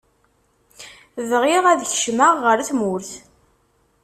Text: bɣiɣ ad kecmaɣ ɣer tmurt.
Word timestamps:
bɣiɣ 1.29 1.63
ad 1.71 1.81
kecmaɣ 1.91 2.33
ɣer 2.45 2.57
tmurt. 2.69 3.11